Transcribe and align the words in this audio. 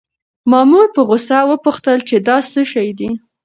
مامور 0.51 0.87
په 0.95 1.01
غوسه 1.07 1.39
وپوښتل 1.49 1.99
چې 2.09 2.15
دا 2.27 2.37
څه 2.51 2.61
شی 2.71 2.89
دی؟ 2.99 3.09